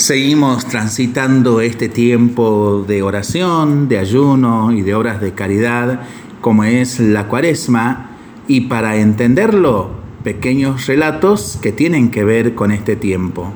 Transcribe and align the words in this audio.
Seguimos 0.00 0.64
transitando 0.64 1.60
este 1.60 1.90
tiempo 1.90 2.86
de 2.88 3.02
oración, 3.02 3.86
de 3.86 3.98
ayuno 3.98 4.72
y 4.72 4.80
de 4.80 4.94
obras 4.94 5.20
de 5.20 5.34
caridad, 5.34 6.00
como 6.40 6.64
es 6.64 7.00
la 7.00 7.28
cuaresma, 7.28 8.12
y 8.48 8.62
para 8.62 8.96
entenderlo, 8.96 9.90
pequeños 10.24 10.86
relatos 10.86 11.58
que 11.60 11.72
tienen 11.72 12.10
que 12.10 12.24
ver 12.24 12.54
con 12.54 12.72
este 12.72 12.96
tiempo. 12.96 13.52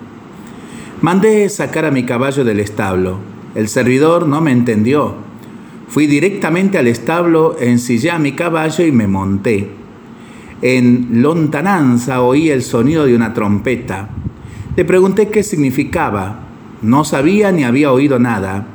Mandé 1.01 1.49
sacar 1.49 1.87
a 1.87 1.91
mi 1.91 2.05
caballo 2.05 2.45
del 2.45 2.61
establo. 2.61 3.21
El 3.55 3.69
servidor 3.69 4.29
no 4.29 4.43
me 4.43 4.53
entendió. 4.53 5.15
Fui 5.89 6.07
directamente 6.07 6.77
al 6.77 6.89
establo, 6.89 7.57
ensillé 7.59 8.11
a 8.11 8.19
mi 8.19 8.33
caballo 8.33 8.85
y 8.85 8.93
me 8.93 9.07
monté. 9.07 9.71
En 10.61 11.23
lontananza 11.23 12.21
oí 12.21 12.51
el 12.51 12.63
sonido 12.63 13.07
de 13.07 13.17
una 13.17 13.33
trompeta. 13.33 14.11
Le 14.77 14.85
pregunté 14.85 15.29
qué 15.29 15.43
significaba. 15.45 16.41
No 16.83 17.05
sabía 17.05 17.53
ni 17.53 17.63
había 17.63 17.93
oído 17.93 18.19
nada. 18.19 18.67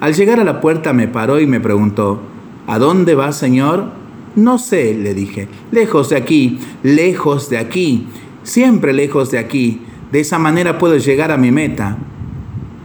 Al 0.00 0.14
llegar 0.14 0.38
a 0.38 0.44
la 0.44 0.60
puerta 0.60 0.92
me 0.92 1.08
paró 1.08 1.40
y 1.40 1.46
me 1.46 1.60
preguntó, 1.60 2.20
¿A 2.66 2.78
dónde 2.78 3.14
va, 3.14 3.32
señor? 3.32 3.90
No 4.36 4.58
sé, 4.58 4.94
le 4.94 5.14
dije. 5.14 5.48
Lejos 5.70 6.10
de 6.10 6.16
aquí, 6.16 6.58
lejos 6.82 7.48
de 7.48 7.58
aquí, 7.58 8.06
siempre 8.42 8.92
lejos 8.92 9.30
de 9.30 9.38
aquí. 9.38 9.80
De 10.12 10.20
esa 10.20 10.38
manera 10.38 10.78
puedo 10.78 10.96
llegar 10.98 11.30
a 11.32 11.38
mi 11.38 11.50
meta. 11.50 11.96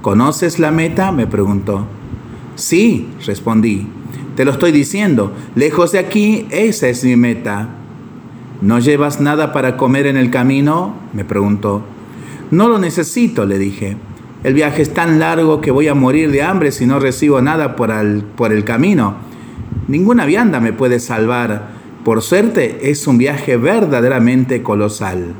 ¿Conoces 0.01 0.59
la 0.59 0.71
meta? 0.71 1.11
me 1.11 1.27
preguntó. 1.27 1.85
Sí, 2.55 3.07
respondí. 3.25 3.85
Te 4.35 4.45
lo 4.45 4.51
estoy 4.51 4.71
diciendo. 4.71 5.33
Lejos 5.55 5.91
de 5.91 5.99
aquí, 5.99 6.47
esa 6.51 6.87
es 6.87 7.03
mi 7.03 7.17
meta. 7.17 7.69
¿No 8.61 8.79
llevas 8.79 9.19
nada 9.19 9.51
para 9.51 9.75
comer 9.75 10.07
en 10.07 10.15
el 10.15 10.31
camino? 10.31 10.93
me 11.13 11.25
preguntó. 11.25 11.83
No 12.51 12.67
lo 12.67 12.79
necesito, 12.79 13.45
le 13.45 13.57
dije. 13.57 13.97
El 14.43 14.53
viaje 14.53 14.81
es 14.81 14.93
tan 14.93 15.19
largo 15.19 15.59
que 15.59 15.71
voy 15.71 15.87
a 15.87 15.93
morir 15.93 16.31
de 16.31 16.41
hambre 16.41 16.71
si 16.71 16.85
no 16.85 16.99
recibo 16.99 17.41
nada 17.41 17.75
por 17.75 17.91
el, 17.91 18.63
camino. 18.63 19.15
Ninguna 19.87 20.25
vianda 20.25 20.59
me 20.59 20.73
puede 20.73 20.99
salvar. 20.99 21.79
Por 22.03 22.21
suerte 22.21 22.89
es 22.89 23.05
un 23.05 23.17
viaje 23.17 23.57
verdaderamente 23.57 24.63
colosal. 24.63 25.33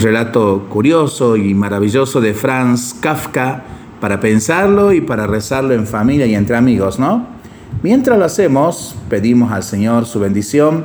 Relato 0.00 0.66
curioso 0.68 1.36
y 1.36 1.54
maravilloso 1.54 2.20
de 2.20 2.32
Franz 2.32 2.94
Kafka 2.94 3.64
para 4.00 4.20
pensarlo 4.20 4.92
y 4.92 5.00
para 5.00 5.26
rezarlo 5.26 5.74
en 5.74 5.86
familia 5.86 6.26
y 6.26 6.34
entre 6.34 6.56
amigos, 6.56 6.98
¿no? 6.98 7.26
Mientras 7.82 8.18
lo 8.18 8.24
hacemos, 8.24 8.96
pedimos 9.10 9.52
al 9.52 9.62
Señor 9.62 10.06
su 10.06 10.20
bendición 10.20 10.84